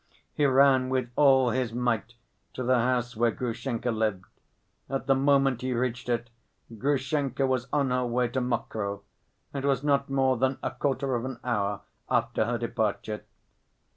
[0.33, 2.15] He ran with all his might
[2.55, 4.25] to the house where Grushenka lived.
[4.89, 6.31] At the moment he reached it,
[6.75, 9.03] Grushenka was on her way to Mokroe.
[9.53, 13.25] It was not more than a quarter of an hour after her departure.